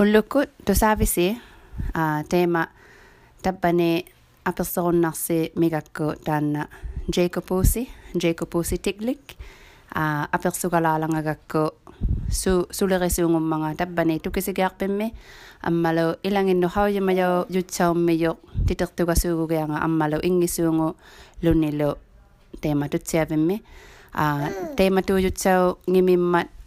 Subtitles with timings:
[0.00, 1.36] Hullukku, savisi sa vi se.
[2.28, 2.66] Teema
[3.42, 4.04] tabbani
[4.44, 6.68] dan migakku tanna
[7.12, 9.36] Jacobusi, Jacobusi tiklik.
[10.32, 11.70] Apersukalaalangagakku
[12.30, 15.12] su sulerisuungummaga tabbani tukisigiarpimmi
[15.62, 20.96] ammalu ilanginnu haujamayo jutsaummiyo titertugasuugugianga ammalu tu
[21.42, 21.94] lunilu
[22.60, 22.88] teema
[24.46, 24.76] hmm.
[24.76, 26.48] tema tu tuujutsau ngimimmat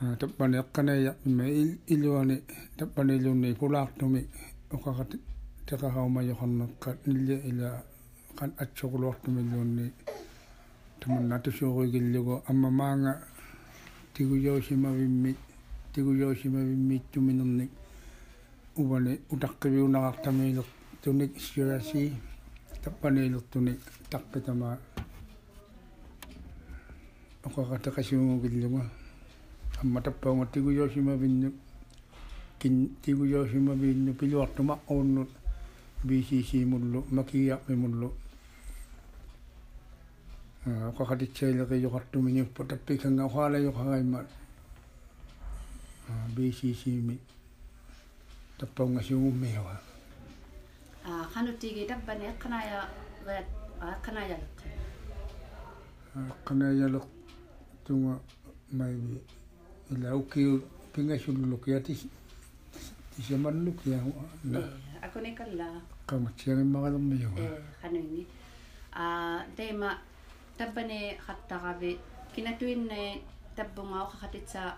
[0.00, 1.44] асингиллуугалу тамаккуа амма таppani эққанаяа имма
[1.86, 2.42] илуани
[2.78, 4.28] таppani илуунни пулаартуми
[4.70, 5.10] оқақат
[5.66, 7.82] теқахаумайоқарнеққат нилля ила
[8.38, 9.92] қан атсоқулуартуми илуунни
[11.00, 13.22] таманна тусууруигиллугу амма маанга
[14.14, 15.36] тигуйоосимавимми
[15.94, 17.70] тигуйоосимавиммиттуминерник
[29.82, 31.48] ammatappa ngattigujosimavinnu
[32.60, 35.30] kin tigujosimavinnu piluartuma uunnut
[36.06, 38.08] BCC mullu makiyaqmi mullu.
[40.66, 44.28] Ah, Qaqatitsailiqi yuqartumiñuppa tappikanga uqaalajuqagaimmat
[46.36, 47.24] BCC mi ah,
[48.58, 49.76] tappaungasiugummiuga
[51.32, 52.80] qanutigi ah, tappani eqqanaaya
[53.94, 54.58] eqqanaayaliq
[56.34, 57.06] eqqanaayaliq
[57.84, 58.14] tunga
[58.78, 59.39] maybi
[59.90, 60.42] i la au ke
[60.92, 61.92] pinga i sulu loke ati
[63.18, 64.24] i se manu loke a hua.
[65.02, 65.68] Ako ne ka la.
[66.06, 67.48] Ka matia ni maga dhamme i hua.
[67.82, 68.22] Hanu ini.
[69.56, 69.90] Te ma,
[70.56, 71.90] tampa ne hata gawe,
[72.32, 72.50] kina
[72.90, 73.20] ne
[73.56, 74.76] tabu ngau kakati tsa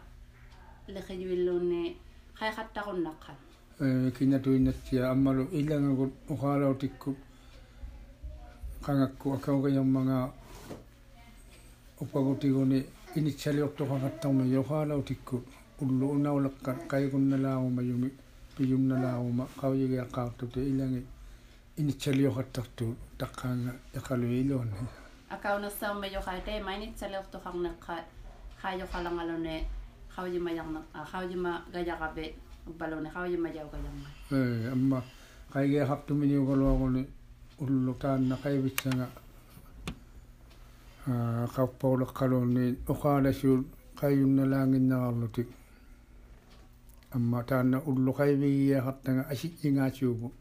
[0.88, 1.96] leke juilu ne
[2.38, 2.50] kai
[2.84, 3.32] kon naka.
[4.16, 6.76] Kina ne tia amalu ilanga kon uhaala o.
[8.82, 10.18] Kangakku akau ka yung mga
[12.02, 12.50] upakuti
[15.82, 18.08] ullu unauleqqat qaigunnalaagumayumi
[18.56, 21.02] piyumnalaaguма qauyigiaqqaartuti ilangi
[21.80, 22.86] initsaliorqattartu
[23.20, 24.86] taqqaanga iqaluiluunni
[25.36, 27.94] akaunersaarma yoqaatee mainitsaliortoqarneqqa
[28.62, 29.54] qaayoqalangalune
[30.16, 30.80] qauyimajarne
[31.12, 32.24] qauyima gajarabe
[32.78, 34.08] balone qauyima jaugajarma
[34.38, 34.98] ee amma
[35.54, 37.02] qaigiaqartuminiugaluaguni
[37.64, 39.06] ullu taanna qaivitsanga
[41.54, 43.66] qappauleqqaluunni uqaalasuut
[44.00, 45.48] qaiyunnalaanginnerarlutik
[47.14, 50.32] amma taanna ullu qaivigiaqartanga asijingaasuugu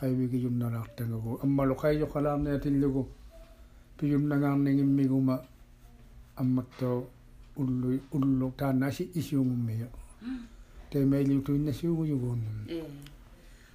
[0.00, 3.02] qaivigiyunnalaartangugu ammalu qaiyuqalaarniatillugu
[3.98, 5.36] piyunnagaarningimmiguma
[6.42, 6.98] амматтоо
[7.62, 9.88] уллу уллу таанааси исиунгуммиа
[10.90, 12.82] теймаилиутуиннасуугуйугууннам э.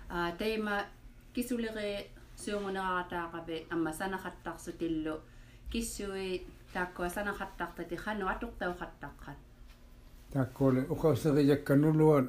[0.10, 0.86] А тейма
[1.34, 2.08] кисулере
[2.44, 5.16] суунгунераратаақапи амма санахаттарсутиллу
[5.72, 6.42] киссуи
[6.74, 9.38] тааккуа санахаттартати хану атортауқаттаққат
[10.34, 12.28] тааккууле уқаусериякканулуат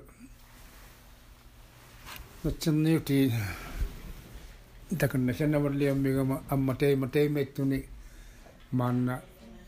[2.45, 3.33] натсерниути
[4.99, 7.79] таканна санаваллиаммигама амма тейма тейметтуни
[8.73, 9.23] маанна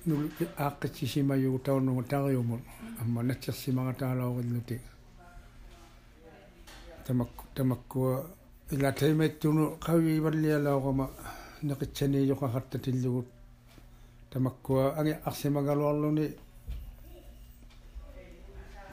[0.07, 0.25] nul
[0.59, 2.63] aaqqitsisima yuutaunugu tariumut
[3.01, 4.77] amma natsersimanga taalaorilluti
[7.07, 8.15] tamakku tamakkua
[8.75, 11.07] ila taimattunu qaviivallialaoqama
[14.33, 16.27] neqitsaniijoqaqartatillugut tamakkua angi arsimagaluarluni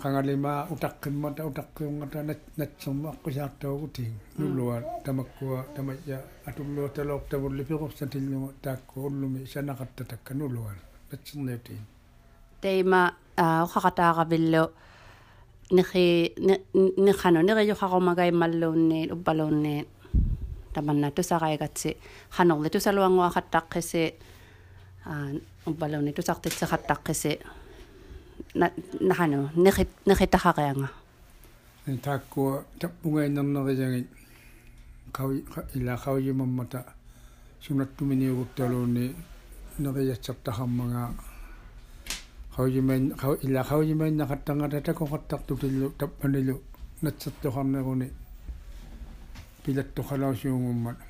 [0.01, 2.19] qangalima utaqqimata utaqqiungata
[2.57, 10.77] natserma aqqusaartaugutiin nullua tamakkua tamayya atulluutaloortavulli piqursatillugu taakku ullumi sanaqattatakka nulluan
[11.13, 11.83] атсерниутиин
[12.61, 13.01] тейма
[13.37, 14.63] оқақатааравиллу
[15.71, 16.33] нихи
[17.07, 19.87] нихану нериюхарумагаймаллуунни уппалуунни
[20.73, 21.97] таманна тусарайгатси
[22.29, 24.03] ханорли тусалуангуахаттаққиси
[25.67, 27.31] umpalauni tusartitseqattaqqisi
[29.09, 30.89] nahanu nexit nexitaqarianga
[31.97, 34.05] taakku tapungay nang nakajangit,
[35.73, 36.85] ila qawjimammata
[37.65, 39.05] sunattuminiuguktaluunni
[39.81, 41.09] naga jachap tahamanga.
[42.53, 46.61] Kau jima, kau ila qawjimainnaqattangata takoqattartu tillu tappanilu
[47.01, 48.07] natsertoqarneruni
[49.63, 51.08] pilattoqalausiungummat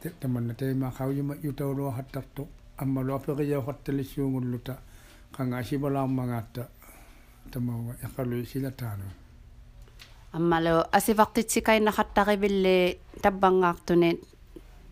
[0.00, 2.48] Teman-tema kau yuma ƴutawno hattatto
[2.78, 4.74] amma lo fexiye xottali siungulluta
[5.36, 6.62] kanga si bala manga ta
[7.50, 9.04] tamaga yaqaluy silatano
[10.32, 14.08] amma lo asifaqtitsi kayna hatta ke bille tabbangaaqtune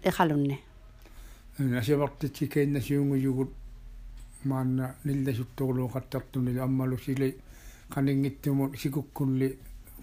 [0.05, 0.57] ixalunne
[1.81, 3.53] asifaqtitsi kayna siunguyugut
[4.45, 7.29] mana nilda sutto lo xattartunile amma lo sile
[7.89, 9.49] kaningit tu mo sikukkulli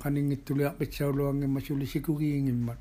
[0.01, 2.79] kaningit tuli aqpitsauloangimma suli sikugiingimmat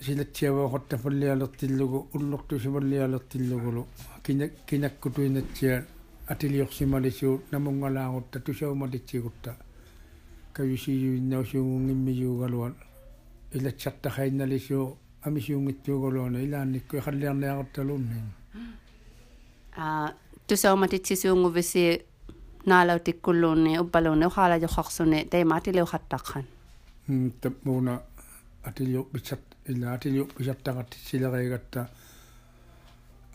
[0.00, 3.88] silatsiavooqottafallialertillugu ullortusimallialertillugulu
[4.22, 5.82] kinak kinakkutuinatsia
[6.30, 9.54] atiliorsimalisuut namungalaaqutta tusaumalitsigutta.
[10.52, 12.76] Kavisiuinnausuungimmiyuugaluan
[13.54, 18.22] ilatsartaxainnalisuu amisiungittuugaluana ilaannikku iqalliarniaqattaluunnin
[19.76, 20.12] а
[20.46, 22.06] тусауматитсисуунгувиси
[22.66, 26.44] наалаутиккуллуунни уппалуунни ухаалажоқарсуни таймаатилеухаттаққан
[27.40, 27.94] тапмуна
[29.68, 31.86] illa atiliu pisattaqat silereigatta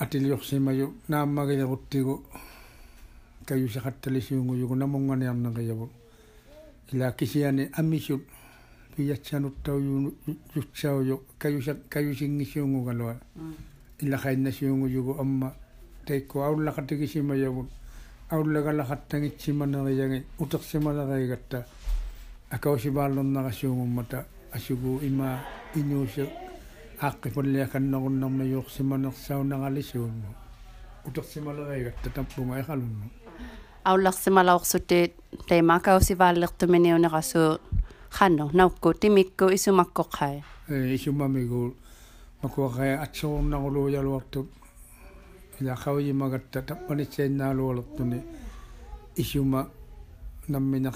[0.03, 2.15] atiliorsiimaju naammagilequttigu
[3.47, 5.89] kayusiqattalisiungujugu namunganiarneqiyavu
[6.93, 8.23] illa kisiani amisut
[8.95, 10.17] piyatsanuttauju
[10.55, 13.15] jutsauju kayusa kayusinngisiungugalua
[14.03, 15.51] illa qainnasiungujugu amma
[16.05, 17.67] teikku aullaqatigisimayabu
[18.31, 21.63] aullagalaqattangitsimanneriyangi utersimaneriigatta
[22.55, 24.23] akausivaallornerasiungummata
[24.55, 25.37] asugu imaa
[25.74, 26.28] инуусе
[27.00, 30.34] ааққипаллиаканнеруннарма юорсиманерсаунералисуунну
[31.06, 33.10] утерсималеригатта таппунга эхалунну
[33.84, 35.14] аулларсималаорсути
[35.48, 37.58] таймаакаусивааллертуминиунерасуу
[38.10, 41.74] ханно наукку тимикку исумаккоқхай э исумамигу
[42.42, 44.48] макуақая атсоорнарулууялуартут
[45.60, 48.18] ila qaujimagatta tappanitsainнааlualertuni
[49.16, 49.66] isuma
[50.48, 50.90] nammina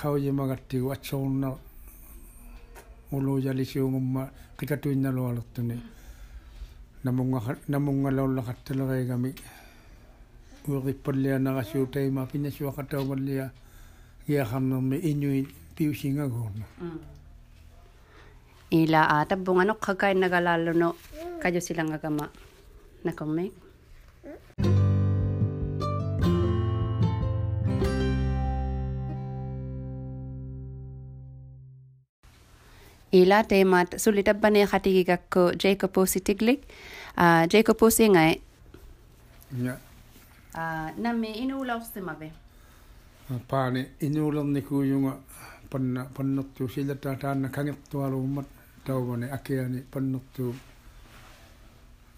[3.12, 4.27] ulo jali siungumma
[4.59, 5.77] qikatuinnalualertuni
[7.04, 9.31] namunga namungalolla qattalerigami
[10.68, 13.45] uerippallianarasuutaima pinnasuaqataumallia
[14.27, 17.00] giaqarnermi inuit piusingaguurna mm.
[18.81, 20.89] ila atabbungano qakainnagalaalluno
[21.42, 22.25] kaju silangakama
[23.06, 23.53] nakommek
[24.57, 24.96] Thank you.
[33.12, 36.62] ila temat sulitabbane khatigigakko jacoposi tiglik
[37.18, 38.42] uh, jacoposi ngai
[39.63, 39.80] ya
[40.56, 42.31] uh, namme inuulaustimabe
[43.48, 45.13] paane inuulernikuyunga
[45.69, 48.48] panna pannertu silata taanna kangertualummat
[48.86, 50.56] tauvane akiani pannertu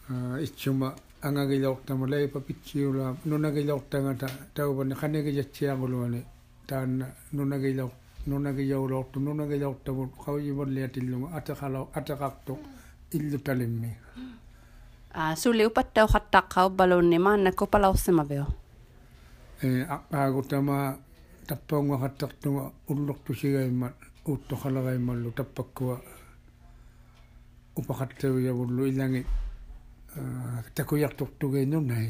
[0.10, 6.22] uh, icchuma angagilortama leipa pitsiula nunagilortangata tauvane khanegijattianguluani
[6.68, 12.54] taanna nunagilort nunagi yowroqtu nunagi yoqtagu qawiyiborliatillugu ataqalo ataqaqtu
[13.18, 13.92] illutalimmi
[15.22, 18.46] a suliu pattau qattaqqau balunni maannaku palausimavio
[19.68, 20.78] e aqqaagutama
[21.50, 23.96] tappaunga qattaqtuga ullortusigaimmat
[24.32, 25.96] uuttoqalagaimallu tappakkua
[27.80, 29.22] upaqattaujavullu ilangi
[30.76, 32.08] takuyartortugiinnunai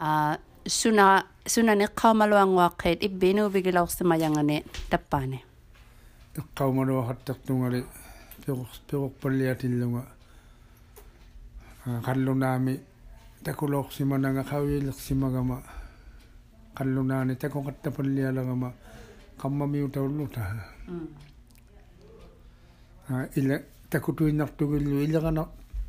[0.00, 0.36] Ah.
[0.66, 5.38] suna suna ne qawmalu angwa qet ibbinu bigilaw simayangane tappane
[6.56, 7.80] qawmalu hattaqtungari
[8.42, 10.02] piqoq piqoq palliatillunga
[12.06, 12.74] qallunaami
[13.44, 15.56] takuloqsimananga qawiliqsimagama
[16.76, 18.68] qallunaani takuqatta pallialagama
[19.40, 20.42] qammamiutawulluta
[23.38, 23.56] ila
[23.90, 25.42] takutuinartugillu ilaqana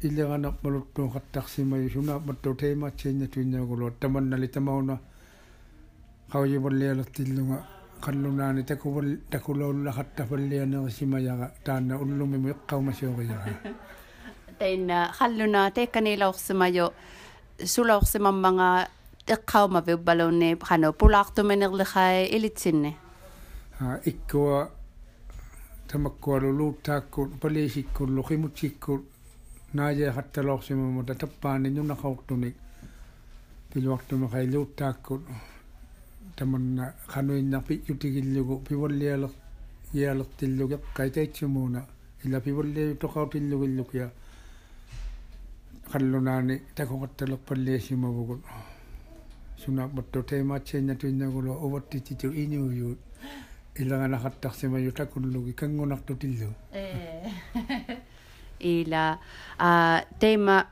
[0.04, 4.98] illanganak maluttuun qattaxsimayu suna mattutayma tsiinna tuinnagulo tamannali tamauna
[6.32, 7.58] qauyivallialertillunga
[8.06, 13.52] qallunaani takuval takulaullahattavallianerisimayaga taanna ullumimu iqqaumasiuqiyaga
[14.60, 16.88] tainna qalluna tekkanilaorsimayu
[17.74, 18.68] sulaorsimammaga
[19.36, 22.92] iqqaumavi ubbalunni qanu pulaartuminerliqai ilitsinni
[24.12, 24.58] ikkua
[25.88, 29.15] tamakkualuluuttaakku paliisikkullu qimutsikkut
[29.76, 32.50] naaje hattalok sima mo ta tappaande ñum na xawtu ni
[33.70, 35.14] til waxtu ma xay liw tàkku
[36.36, 39.30] tamun na xanuy na fi jutigillugu fi walleelo
[39.98, 41.82] yeelotillugu kay tay cimuna
[42.26, 44.08] ila fi walleeyu toqawtillugilluk ya
[45.92, 48.40] xallunaani takoxattalok pallee sima bugul
[49.62, 53.00] suna batto tayma ceñatuñnagulo o watti cicu i ñëwyuut
[53.82, 56.50] ilangana xattax sima yu takullugi kangunaqtutillu
[58.60, 59.18] ila
[59.60, 60.66] a teima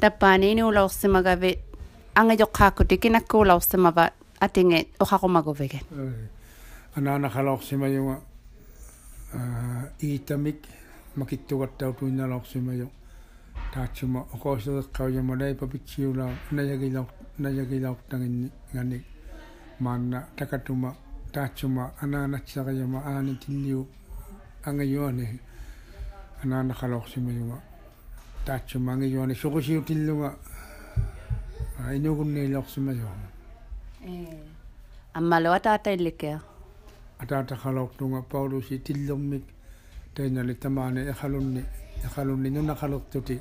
[0.00, 1.58] tapani ini ulaussimagavi
[2.14, 5.84] angajokqaakuti kinakku ulaussimava atinge oqaqumaguvegen
[6.96, 8.16] anaanaqalorsimayuga
[10.02, 10.60] iitamik
[11.16, 12.88] makittugattautuinnalorsimayu
[13.74, 17.06] taatsuma oqooseriqqaujamulai papitsiulaa najagilor
[17.38, 18.98] najagilortanginni ngani.
[19.80, 20.90] Maanna takatuma
[21.32, 23.82] taatsuma anaanatsaqajama aanitinniu
[24.66, 25.40] angayuani
[26.46, 27.58] anaana qalorsimaluga
[28.46, 30.30] taatsumaangi joni suqusiutillunga
[31.80, 33.14] ah, inugunneilorsimaluga
[34.06, 34.12] e,
[35.18, 36.40] ammalu ataata illikia
[37.18, 39.44] ataata qalortunga paulusi tillermik
[40.14, 41.62] tainali tamaani iqalunni
[42.06, 43.36] iqalunni nunaqalortuti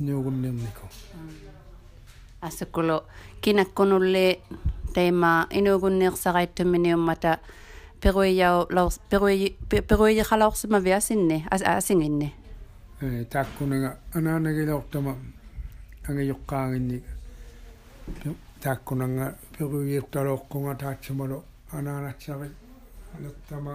[0.00, 2.96] inugunnermiku ah, asukulu
[3.42, 4.26] kinakkunulli
[4.94, 7.38] taima inugunneersaqaittumini ummata
[8.00, 9.48] peruija laus peruija
[9.88, 12.32] peruija halausma via sinne as asinginne
[13.02, 15.16] eh, taakkunaga anaanagilortama
[16.08, 16.98] angajoqqaaginni
[18.62, 19.26] taakkunanga
[19.58, 21.38] peruiittaloqqunga taatsumalu
[21.78, 22.48] anaanatsari
[23.24, 23.74] nattama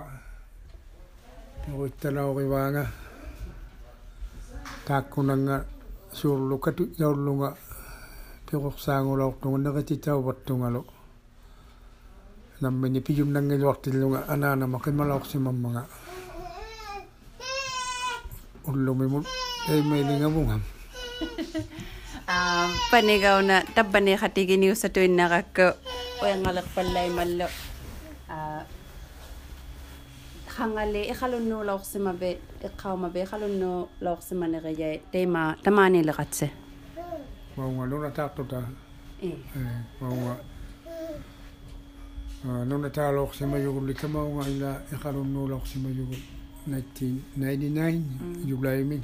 [1.65, 2.83] peruittalaorivaanga
[4.87, 5.55] taakkunanga
[6.19, 7.49] suurlukatu yaulunga
[8.47, 10.81] perorsaangulortunga neqititauvattungalu
[12.63, 15.83] nammini piyum nangiluartillunga anaanama qimalauqsimammanga
[18.71, 19.27] ullumimut
[19.67, 20.55] taimailingavuga
[22.91, 25.67] panigauna tabbani khatiginiusatuinnaqakku
[26.23, 27.47] uyangalerpallaimallu
[30.59, 36.49] là ikhalunnu lauqsimabe iqqaumabe ikhalunnu lauqsimaneriye taima tamanileqatse
[37.57, 38.61] vaunga luna taaqtuta
[40.01, 40.35] vaunga
[42.45, 45.59] Ah, nuna ta lo xsi ma yugul li kama nga ila e xalon no lo
[45.63, 46.19] xsi ma yugul.
[46.67, 48.99] 1999 yugla yimi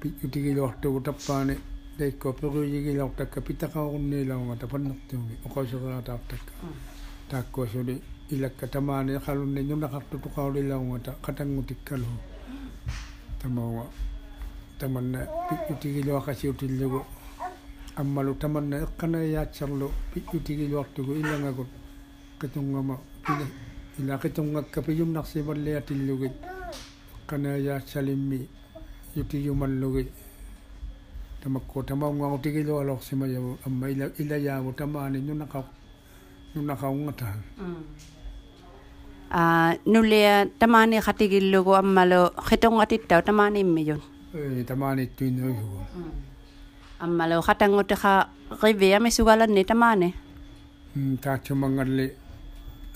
[0.00, 1.58] bi uti gi lox to tapane
[1.98, 5.16] de ko peru yi gi lox takka pita ka on ne la tapan nak te
[5.16, 6.74] ngi ko so na ta takka mm.
[7.28, 10.76] ta ko so de ila ka tamane xalon ne nyum na xartu to ka la
[10.78, 12.06] nga ta khatang muti kalu
[13.40, 13.84] tama wa.
[14.78, 15.18] Tama na
[15.48, 17.04] bi uti gi lo uti lego
[17.96, 21.02] amalu tama na ikkana ya charlo bi uti gi lo xtu
[22.40, 22.96] kitunga
[24.00, 26.30] ila kitunga kapiyum naksiballe atillugi.
[27.28, 28.48] Kanaya salimmi
[29.16, 30.06] yutiyumallugi
[31.42, 35.64] tamakko tama ngau tigilo alok sima ya amma ila ila ya tama ni nuna ka
[36.54, 37.82] nuna ka ngata mm.
[39.32, 43.98] a ah, nulia tama ni khatigillo go amma lo khitong atitta tama ni miyun
[44.36, 45.64] eh tama ni tuino yo
[45.96, 46.12] mm.
[47.08, 48.28] amma lo khatango te kha
[48.60, 50.12] gibe ya mesugala ni tama ne
[50.94, 52.29] mm, ta chumangalle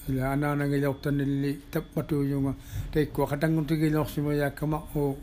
[0.08, 2.52] ila anana ngi yoktan li tapatu yunga
[2.92, 5.16] tay ko khatangun tigi loxima yakama o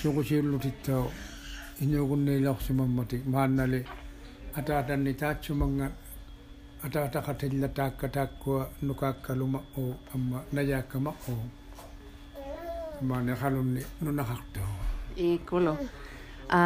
[0.00, 1.10] sugu shirlu titto
[1.82, 3.80] inugunne loxima mati manale
[4.58, 5.86] ata ata ni tachumanga
[6.84, 11.34] ata ata khatilla takka takko nukakkaluma o amma nayakama o
[13.02, 14.62] mane khalunni nunakharto
[15.16, 15.78] e kolo
[16.50, 16.58] a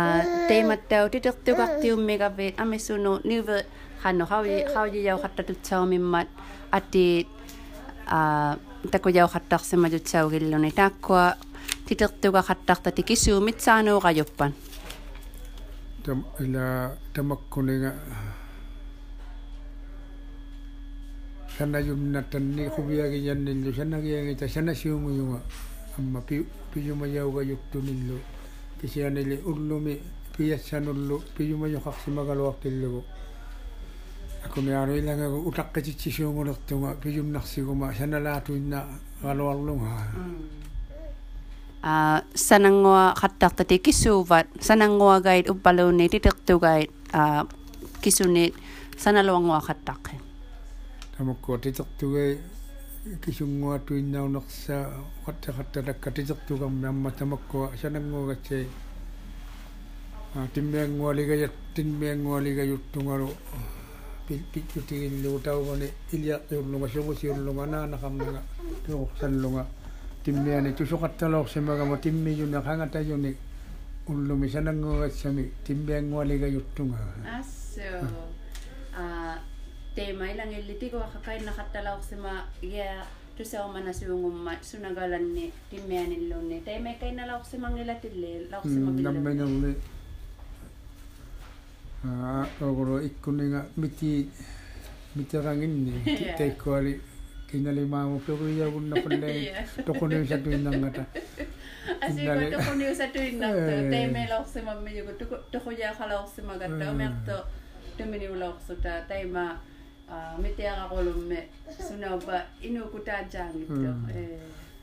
[0.49, 3.67] temat tau titok tukak tiummega vet amesuno nivet
[4.07, 6.31] hanno hawi hawi yau hatta tu chau mimmat
[6.71, 7.27] ati
[8.07, 8.55] a
[8.93, 11.35] taku yau hatta sema ju chau gilluni takwa
[11.87, 14.53] titirtuga hatta tikisumit saanu qajuppan
[16.07, 17.91] tam ila tamakkuniga
[21.59, 25.41] sana yumna tanni khubiagi jannillu sana giyangi ta sana siumu yunga
[25.99, 28.21] amma pi piyuma yauga yuktunillu
[28.79, 29.99] kisianili ullumi,
[30.37, 33.01] piyassanullu piyuma yuqaqsimagaluaqtillugu
[34.55, 38.79] kumiaruilanga utaqqititsisuungulertunga piyumnarsiguma sanalaatuinna
[39.23, 40.67] qaluarlunga mm.
[41.83, 47.43] a ah, sanangua khattartati kisuuvat sanangua gait uppaluunni titertugait a ah,
[48.03, 48.55] kisunit
[48.97, 50.17] sanaluangua khattaqqi
[51.17, 52.39] tamakku titertugai
[53.23, 54.77] kisunguatuinnaunersa
[55.25, 58.67] qattaqattalakka titertugarmi amma tamakkua sananguagatsai
[60.37, 63.31] ah, timmiangualigajat timmiangualigajuttungalu
[64.27, 68.43] pitigin lugu tau mani ilya yurlunga sugu siurlunga na nakamnanga
[68.85, 69.63] tuku sallunga
[70.25, 73.33] timmi ani tusukattalo semaga mo timmi yuna kangata yuni
[74.11, 76.99] ullumi sananguga sami timmi angwaliga yuttunga
[77.39, 77.87] asso
[79.95, 83.07] tema ilang ilitiko kakain nakattalo sema ya
[83.37, 89.75] tusa o manasungum sunagalan ni timmi anillo ni tema kain na laksima ngilatille laksima billo
[92.61, 94.29] огоро иккунинга мити
[95.17, 95.93] митерангинни
[96.39, 97.01] тейкуали
[97.51, 99.55] киналимааму перуиагунна палле
[99.87, 101.07] токунисатуиннангата
[102.07, 105.13] асига токуниусатуиннарто таймелаорсимаммиюгу
[105.53, 107.37] тохуяахалаорсимагатта умерто
[107.97, 109.61] туминиулаорсута тайма
[110.39, 111.39] митиарaqulummi
[111.89, 114.39] sunauppa inukutaataangitto э.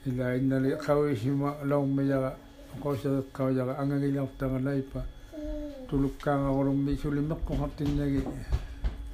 [0.05, 2.35] Ила иннали қависима лауммияга
[2.81, 5.05] қосеққавяга ангагилартагалаипа
[5.93, 8.21] тулуккаангорумми сулимеққоқартиннаги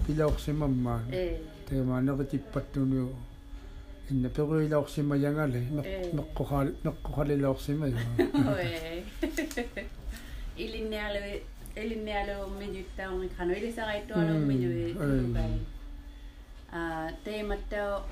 [0.08, 3.10] пилаорсимаммаа э тема неритиппаттуниу
[4.10, 5.60] инна перуилаорсимаянгале
[6.18, 7.98] меққохаали меққохалилаорсимаю
[8.54, 9.04] ой
[10.64, 11.20] илинниалу
[11.82, 15.52] илинниалу миjuttaungi kanu ilisaraittualu mijui tulukai
[16.72, 18.04] а тематтаа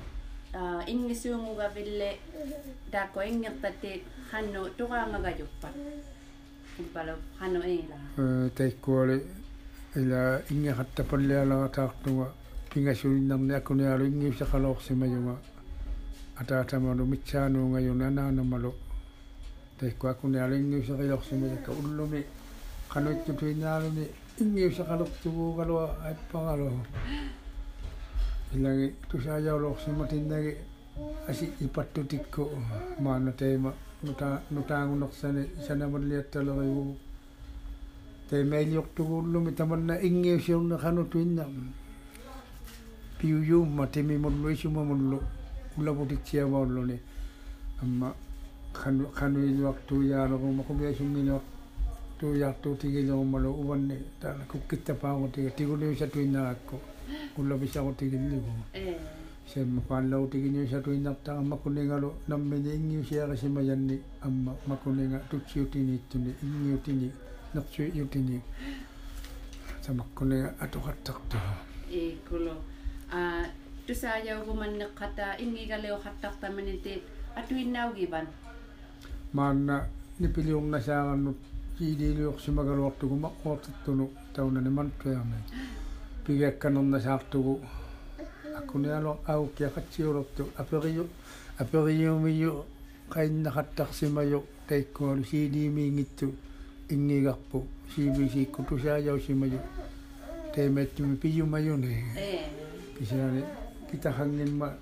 [0.52, 2.10] а ингисуунгугавилле
[2.92, 4.62] таакко ингертати ханну
[8.54, 9.16] taikkuali
[10.00, 12.26] ila inga hatta palliala taartuga
[12.70, 15.34] pingasulinnarniakkunialu ingiusaqaloorsimajuga
[16.40, 18.72] ataatamalu mitsaanuungajuna naanamalu.
[19.80, 22.20] Taikkuakkunialu ingiusaqilorsimajakka ullumi.
[22.92, 24.04] Qanuittutuinaaluni
[24.42, 26.68] ingiusaqalortuguugalua aippangalu
[28.56, 30.52] ilagi tusaajauluorsimatinnagi
[31.30, 32.42] asi ipattutikku
[33.00, 33.72] maana teema.
[34.02, 36.96] nutaangunorsani sanamalliattalerigu
[38.30, 41.44] tai meiliortuguullumi tamanna ingiusiorna kanutuinna
[43.18, 45.22] piuyuumma timimullu isumamullu
[45.78, 47.00] ulaputitsiamaulluni
[47.82, 48.14] amma
[49.18, 56.76] kanuiluartuiaalerumma kumiasunginuartuiartu tigilerummalu uvanni taana kukkittapaaqutiga tiguliusatuinnaakku
[57.38, 58.52] ullapisaqutigilligu
[59.48, 66.34] sem fallau tiginyu shatui napta amma kuningalu nammini ingyu siaga simayanni amma makuninga tutsiutini tuni
[66.44, 67.08] ingiutini
[67.54, 68.42] napsiutini
[70.72, 70.84] tuh
[71.90, 72.54] e ikulo
[73.10, 73.20] a
[73.86, 76.92] tusaya gumanni qata ingigale hattakta minite
[77.38, 78.26] atuinnaugiban
[79.32, 79.74] maanna
[80.20, 81.40] nipiliunna saagannut
[81.78, 85.38] kiiliiliuqsimagaluartuguma qoortattunu taunani mantuyarni
[86.24, 87.54] pigakkanerna saartugu.
[88.66, 91.06] この野郎青木八よろってアペリよ
[91.58, 92.64] アペリよみよ
[93.08, 96.26] 買いなかったしまよ大工ある CD みぎと
[96.90, 99.52] インギガッポ CBC ことしゃやおしまよ
[100.52, 102.50] てめっちみぴゆまよね
[102.98, 103.44] ぴしらね
[103.90, 104.74] きたはんげんま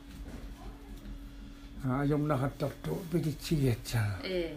[1.89, 2.73] あよんなかったと
[3.12, 4.57] べきちげちゃんえ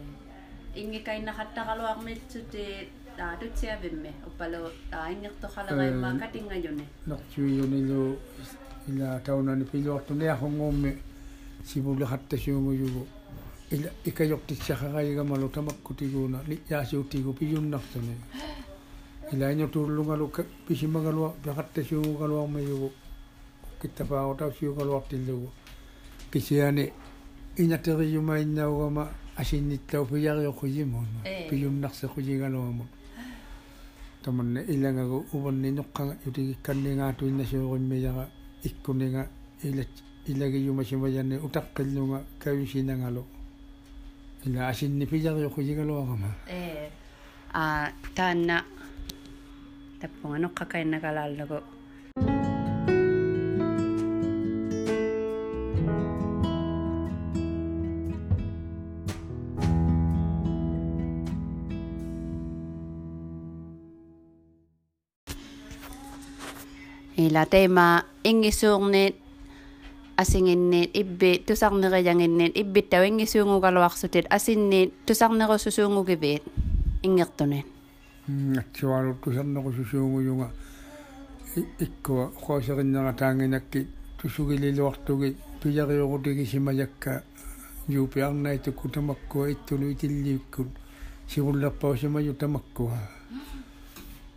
[0.76, 2.90] えインギ買いなかったかろあめつて
[3.40, 7.58] tu tia vimme o palo ai nek to khala gai ma katinga yone nok chui
[7.60, 8.18] yone lo
[8.90, 10.92] ila tauna ni pilo to ne hongo me
[11.64, 13.04] si bu le hatta shungu yugo
[13.72, 17.22] ila ikayok ti tia khaga yiga malo tamak kuti go na li ya shu ti
[17.22, 18.16] go piyun nak to ne
[19.34, 20.32] ila nyo tur lunga lo
[20.66, 22.90] pishima ga lo hatta shungu ga lo me yugo
[23.82, 25.50] kitta pa ota shungu ga lo til yugo
[26.32, 26.86] kisiane
[27.58, 29.04] inateri yuma inna ugama
[29.38, 31.08] asinnittau piyari okujimon
[31.50, 32.88] piyum nakse kujiga lo amon
[34.24, 38.24] tumanne ilangagu uvanni noqqanga yutigikkannengaa tuinnasioqimmiyaqa
[38.68, 39.24] ikkuninga
[39.64, 39.94] ilat
[40.32, 43.24] ilagiyumasimayanne utaqqillunga kavisinangalo.
[44.46, 46.60] Ila asinnipijaqyoqujigaloaqama e,
[48.16, 48.64] taanna
[50.00, 51.79] tappunga noqqakainnakalaallagu
[67.40, 69.16] ила тема ингисуурниит
[70.18, 76.44] асингинниит ибби тусарнериянginniит иббиттау ингисуунгугалуарсутит асинниит тусарнерусусуунгугивиит
[77.04, 77.66] ингертунит
[78.58, 80.52] атсуалу тусарнерусусуунгуюнга
[81.80, 83.88] иккуа хоосериннера таангинакки
[84.22, 87.24] тусугилилуартуги пияриорутиги симаякка
[87.88, 90.68] юупиарнаитукку тамаккуа иттулу итиллииккут
[91.30, 93.00] сигуллерпаусимаю тамаккуа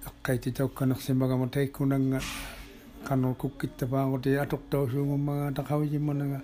[0.06, 1.50] аққайти таукканерсимагама
[3.04, 6.40] kano kukkita pangote atokta usunga mga takawi jimana nga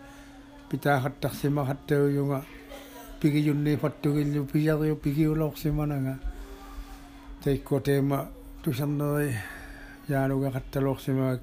[0.68, 2.42] pita hatak sima hatta uyunga
[3.20, 6.14] pigi yunni fattu gilyo piyak yo pigi ulok simana nga
[7.42, 8.26] teikko teema,
[8.62, 9.32] tusannoi
[10.10, 11.38] yaaluga hatta lok sima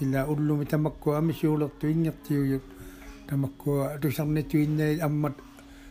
[0.00, 2.64] illa ullumi tamakko amisi ulok tu inyakti uyuk
[3.28, 5.36] tamakko tusanne tu innei ammat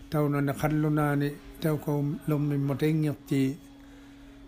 [0.10, 1.30] taunana kallunaani
[1.62, 3.58] tauko lommimma teinyakti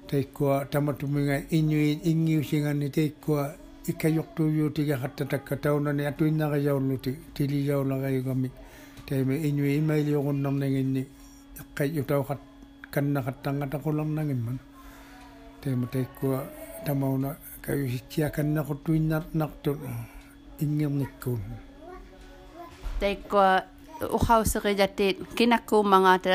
[0.09, 3.37] teikko tamatuminga inyui inyusinganni teikko
[3.89, 6.97] i ka yoktu yu te ka hatata ka tauna ni atu ina ka yau lu
[6.97, 8.21] te tili yau la kai
[9.05, 11.03] te me inu i mai li okun nam nengi ni
[11.75, 12.41] kai yu tau hat
[12.93, 14.57] kanna hatanga ta kolam nengi man.
[15.61, 16.39] Te me te kua
[16.85, 17.29] tamauna
[17.61, 19.71] ka yu hikia kanna kutu ina naktu
[20.63, 21.37] ingi mikku
[22.99, 23.65] te kua
[24.17, 25.17] uhau sere jati
[25.91, 26.29] manga te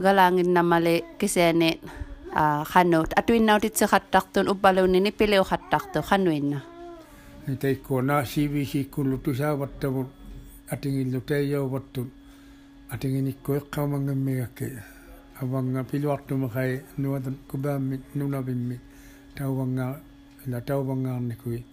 [0.00, 1.76] galangin namale kisenet
[4.99, 6.61] ниппилиухаттарту хануинна
[7.61, 10.07] таиккуна CVC куллу тусааваттавут
[10.69, 12.09] атингиллу таияуваттут
[12.89, 14.83] атингиникку эққаумангаммигакки
[15.39, 18.81] аванга пилуартумахай нуатан кубааммит нунавиммит
[19.35, 20.01] тауанга
[20.45, 21.63] ila tauvangaarnikui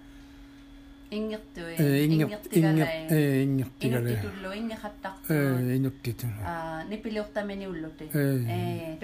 [1.12, 8.98] ингертуи э ингер ингер э ингертигале ингертитуллу ингехаттарту э инуттиту а нипилиортамини уллути э э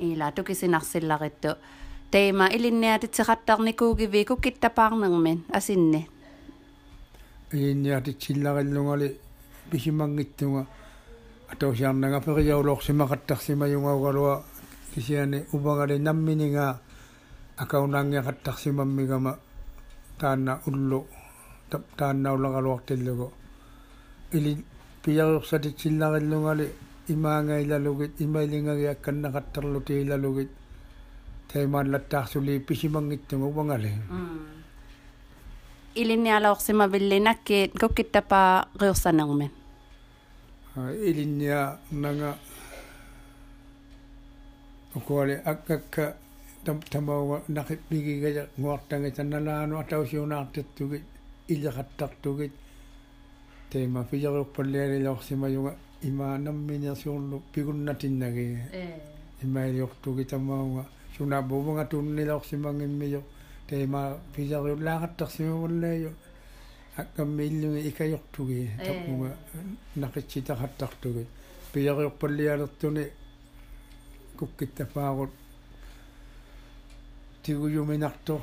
[0.00, 1.54] тукиселеққаги ила тукисинарсилларитtu
[2.10, 6.08] тейма илинниатитсеқаттарникуугиви куккиттапаарнермин асинни
[7.52, 9.16] иинниатитсиллариллунгали
[9.70, 10.66] писимангиттунга
[11.52, 14.42] атоосиарнага периаулоорсимақаттарсимаюнгаугалуа
[14.94, 16.80] кисиани упагали наммининга
[17.56, 19.38] акаунаангиақаттарсимаммигама
[20.18, 21.06] таанна уллу
[21.70, 23.32] тааннаулақалуартиллугу
[24.32, 24.64] или
[27.14, 30.50] imanga ilalugit imailinga ya kanna kattarlute ilalugit
[31.50, 33.90] taiman lattaxsuli pisimangittungu wangale
[36.00, 38.40] ilinni alaorsima villinakki kokkittapa
[38.80, 39.50] qiursanermen
[41.10, 41.60] ilinnia
[42.02, 42.30] nanga
[44.96, 46.04] ukuale akkakka
[46.92, 51.04] tamawa Tema nguartanga tannalaanu atausiunaartattugit
[51.52, 52.52] iliqattartugit
[53.70, 54.04] teima
[55.48, 59.00] juga имаанамминерсиурлу пигуннатиннаги э
[59.42, 60.86] имаилиортуги тамауга
[61.16, 63.22] сунаабувага туннилорсимангиммио
[63.68, 66.14] тема фижерууллаагаттарсимаваллааю
[66.96, 69.36] аккамми иллуги икаёртуги таппуга
[69.96, 71.28] нақитситақаттартугит
[71.72, 73.04] пижерууппаллиалертуни
[74.38, 75.30] куккиттапаагут
[77.42, 78.40] тигуюминартор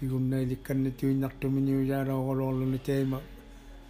[0.00, 2.66] thì hôm nay thì cần là tiêu nhắc tôi mình nhiều ra đâu có rồi
[2.66, 3.18] là chơi mà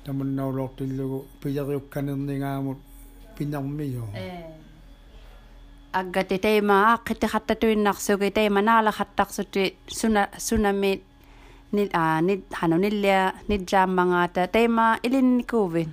[0.07, 2.77] ta mình nào lọt thì lúc bây giờ tôi cần là ngay một
[3.39, 4.09] pin nhắm mấy rồi
[5.93, 9.43] agga te te ma khite khatta tu nak so ge te mana la khatta so
[9.53, 10.97] te suna suna me
[11.73, 15.67] ni a ni hanu ni le ni jam manga ta te ma ilin ni ko
[15.67, 15.91] vin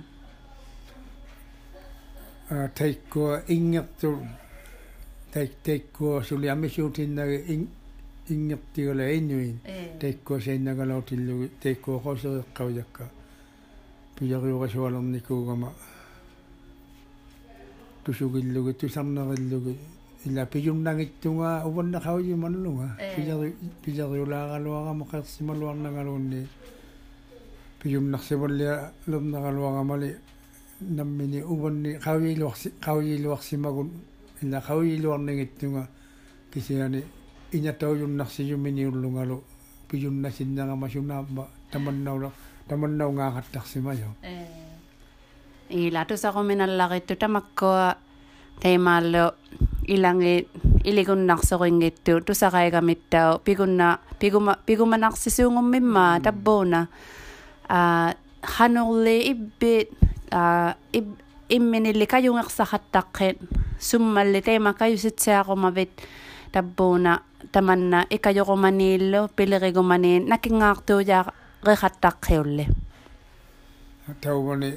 [2.50, 3.22] a te ko
[3.54, 4.10] ingat tu
[5.32, 7.66] te te ko suli ami shu tin na ing
[8.34, 9.56] ingertigala inuin
[10.00, 13.04] taikkoa seinnagalartillugi taikkoa qoseriqqaviakka
[14.16, 15.70] pijariuqasualernikugama
[18.04, 19.74] tusugillugi tusarnerillugi
[20.26, 23.50] ila pijunnangittunga uvannaqaujimallunga pijari
[23.82, 26.40] pijariulaaqaluaqama qersimaluarnagaluunni
[27.80, 28.74] pijunnarsivallia
[29.10, 30.10] lernaqaluaqamali
[30.80, 33.90] наммини уванни қавиилуарси қавиилуарсимагун
[34.42, 35.88] ила қавиилуарнигиттунга
[36.52, 37.02] кисиани
[37.54, 39.44] inya tau yung naksi yung mini yung lungalo.
[39.88, 42.30] Piyun na sin na nga masyuna ba taman na wala
[42.68, 44.12] taman na nga katak si mayo.
[44.20, 44.44] Eh,
[45.72, 47.72] eh ila to sa kuminal lakit to tamak ko
[48.60, 49.38] tayo malo
[49.88, 50.20] ilang
[50.84, 55.64] ilikon nakso ko ingit to to sa kaya gamit tao pigun na piguma piguma naksisungong
[55.64, 56.22] mimma mm.
[56.24, 56.92] tabo na.
[57.68, 58.12] Ah
[58.44, 59.88] hanuli ibit
[60.28, 63.40] ah ibit imminili kayo nga sa katakin.
[63.80, 65.90] Sumali siya ako mabit.
[66.52, 67.24] Tabo na.
[67.51, 71.31] таманна икажоруманииллу пилеригумани накингаартуujaa
[71.67, 72.65] рихаттаққиулли
[74.21, 74.73] таувани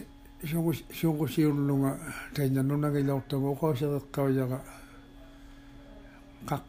[0.51, 1.99] сугу сугусиуллунга
[2.35, 4.59] тайна нунагилортагу оқосереққавяга
[6.49, 6.63] қақ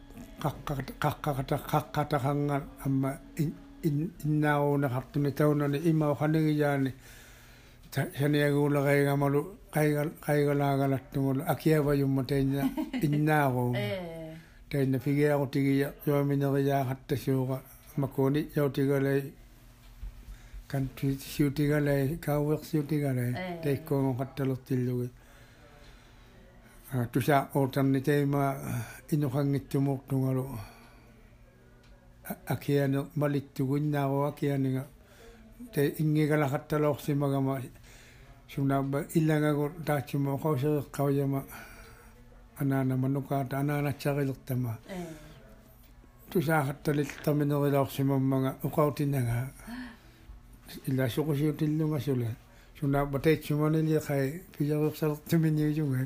[1.02, 3.10] қаққата қаққатаханга амма
[4.24, 5.78] иннааруунақартуни таунани
[14.73, 17.57] taina figia ko tigia yo mina ga ya hatta shoga
[17.97, 19.13] makoni yo tiga le
[20.67, 23.25] kan tu siu tiga le ka wek siu tiga le
[23.61, 24.93] te ko mo hatta lo tilu
[27.11, 28.43] tu sa o tan ni te ma
[29.13, 30.45] ino hang tu mo tu ngalo
[32.53, 33.93] akia no malit tu gun
[42.61, 44.75] manukaata anaanatsarilertama
[46.31, 49.47] tusaaxattalittarminerilaorsimammaga uqautinaga
[50.87, 52.27] illa suqusiutillunga sula
[52.79, 55.97] sunaaba taitsumanili qai pijarirsalertuminiujunga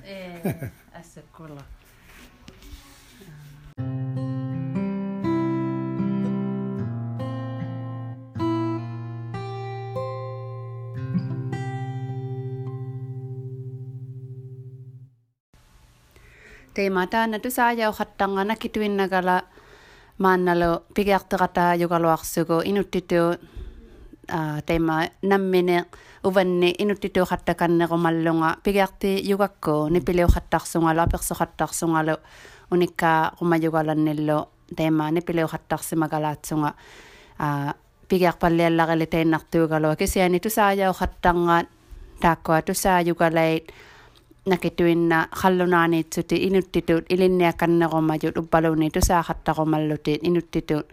[0.99, 1.63] ассаккула
[16.78, 19.42] tema teimata natu saajau khattangana kituinnakala
[20.18, 23.34] maannalo pigiarteqata yugaluarsugu inuttitu
[24.66, 25.86] teima nammine
[26.24, 32.16] uvanni inuttitu khattakannequmallunga pigiarti yugakku nipiliu khattarsungalu aperso khattarsungalu
[32.72, 36.74] unikka qumajugalannillu teima nipiliu khattarsimakalaaatsunga
[38.10, 41.68] pigiarpalliallaqili teinnartuugalua kisiani tusaajau khattangaat
[42.22, 43.68] taakkua tusaayugalait
[44.47, 50.88] nakituinna khallunaaneitsuti inuttituut ilinnia kannaqomajut uppaluni tusaaxattaqomallutit inuttituut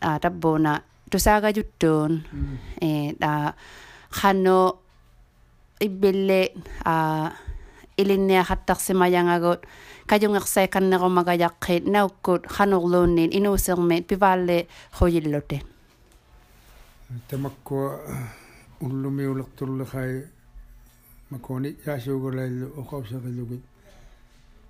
[0.00, 2.22] a tabbuuna tusaagajuttuun.
[2.32, 2.58] Mm.
[2.80, 3.52] E a
[4.20, 4.78] khanno
[5.80, 6.52] ibbille
[6.84, 6.94] a
[7.98, 9.60] ilinniaqattaqsimajangagut
[10.06, 14.66] kajungeqsai kannaqomagajaqqit naukkut khanuqluunniin inuusermiit pivaalle
[14.98, 15.62] khujillutit
[17.28, 17.76] tamakku
[18.80, 20.22] ullumiulertullekhai
[21.30, 23.62] макуани яасуугулаиллу оқаусерилугит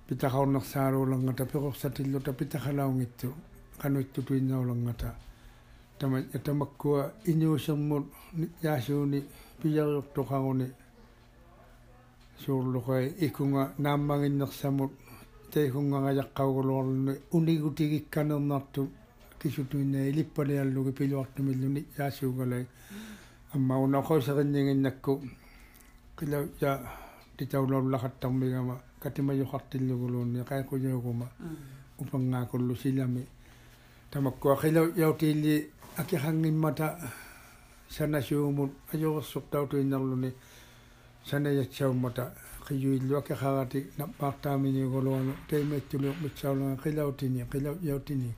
[0.07, 3.33] питахаорнерсааруулангата пеқорсатиллута питахалаунгитсу
[3.81, 5.15] кануиттутуиннаулангата
[5.99, 8.05] тама ятамаккуа иниусермут
[8.61, 9.23] яасууни
[9.61, 10.67] пиериортоқаруни
[12.45, 14.91] суурлуқай икунга нааммагиннерсамут
[15.53, 18.89] тэйхунгагаяққаугулуорлуни унигутигикканернарту
[19.41, 22.67] кисутуинна илиппалиаллуги пилуартумиллуни яасуугалай
[26.21, 26.77] kila ya
[27.33, 31.25] di tawlo lahat tambi gama katima yo khatil yo golon ya kay ko yo goma
[31.25, 31.97] mm.
[31.97, 33.25] upang nga ko lu silami
[34.13, 35.65] tamak ko khila ya tili
[35.97, 36.93] aki hangin mata
[37.89, 40.29] sana shumun ayo suktaw to inarluni
[41.25, 42.29] sana ya chaw mata
[42.69, 44.05] khiyu ilu aki khagati na
[44.37, 48.29] tei me golon tay metulu mitchawlo khila utini khila yo ya tini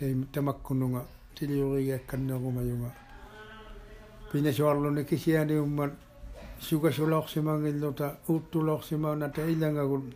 [0.00, 1.04] tei tamak kununga
[1.36, 2.88] tili yo ya kanna goma yo ma
[4.32, 5.60] pina shwarlo ne kisiani
[6.58, 10.14] sukasulaqsimangillota uttulaqsimaunata ilangagun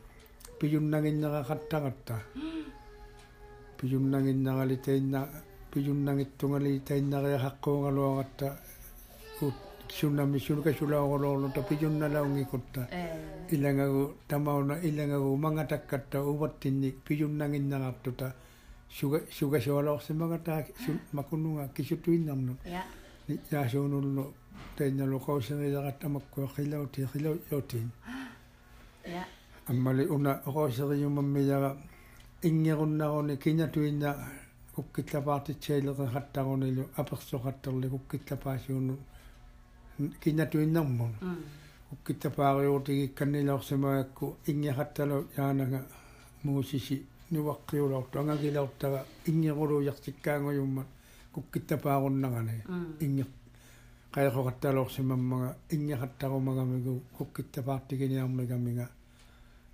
[0.60, 1.44] piyunnaginnaqa
[3.80, 5.26] piyunnaginnaqalitainna
[5.72, 8.48] piyunnangittungalitainnaqiaqaqquungaluaqatta
[9.90, 12.80] sunami sulkasulaqoloorluta piyunnalaungikutta
[13.52, 18.32] ilangagu tamauna ilangagu mangatakkatta uvattinni kisutuin
[18.88, 20.62] suga sugasualoqsimangata
[21.12, 22.58] makununga kisutuinnarnut
[23.52, 24.34] yaasuunullu
[24.76, 27.88] таинналу qouserileqattamakku qilauti qilau yautin
[29.14, 29.22] ja.
[29.68, 31.76] Аммали уна оқоосериумаммияга
[32.42, 34.16] ингеруннаруни кинатуинна
[34.74, 38.98] куккиллапаартитсаилеқаттарунилу аперсоқаттерли куккиллапаасууну
[40.22, 41.12] кинатуиннармун
[41.90, 45.84] куккиллапаариуутигикканнилаорсимаакку ингератталу яанага
[46.42, 50.86] муусиси нуаққиулаорту ангагилаортага ингерулуяртиккаангуйуммат
[51.34, 52.62] куккиттапаагуннагани
[53.00, 53.24] инги
[54.14, 58.86] qayqoqattaloqsimammaga inñaqattaqumagamigu kukkittapaartiginiarmigamiga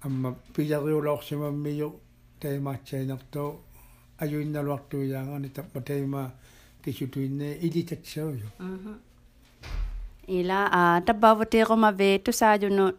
[0.07, 1.89] amma pijariulaorsimammiyu
[2.41, 3.51] taimaatsainartoo
[4.21, 6.31] ajuinnaluartuijaangani tappa taima
[6.83, 8.95] kisutuinne yo mm-hmm.
[10.29, 12.97] ila a tabbaavuteequmave tusaajunut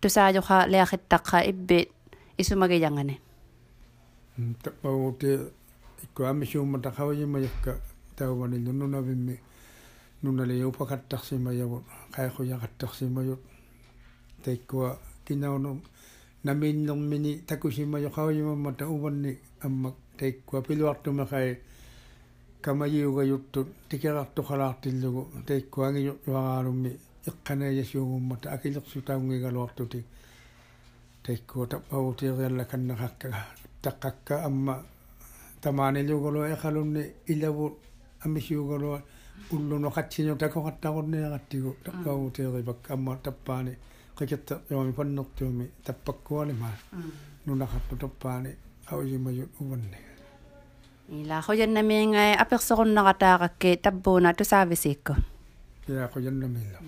[0.00, 1.88] tusaajuqa leaqittaqa ibbit
[2.38, 3.20] isumagijangane
[4.38, 5.26] mm, tabbaavuti
[6.04, 7.76] ikku amisuummataqaujima yakka
[8.16, 9.40] tauvanillununavimmi
[10.24, 11.84] нунали упакаттарсимаягут
[12.16, 13.40] қайқуяқаттарсимают
[14.44, 15.82] таиккуа кинауну
[16.44, 21.58] наминнэрмини такусимаю қаважимаммата уванни аммак таиккуа пилуартумақай
[22.62, 30.04] камаюгаюттут тикерартухалаартиллугу таиккуаги юагаалумми иққанааясуугуммата акилерсутаунгигалуартути
[31.22, 33.28] таиккуа таппавутиериалла каннақакка
[33.82, 34.82] таққакка амма
[35.60, 37.74] тамаанилугулу эхалунни илавут
[38.24, 39.00] амисуугулу
[39.51, 43.77] уллуно қатсиню такоқаттарунниагаттигу таппаагутеерипак амма таппаани
[44.17, 46.69] қикетта йоми паннертууми таппаккуалима
[47.45, 48.55] нунақатту таппаани
[48.91, 49.97] ауимaju уванни
[51.09, 55.13] ила хояннамиинgai аперсоруннератаагакки таббууна тусаависиикку
[55.87, 56.79] я хояннамилла